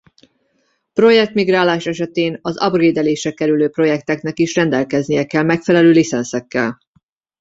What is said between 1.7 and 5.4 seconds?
esetén az upgrade-elésre kerülő projektnek is rendelkeznie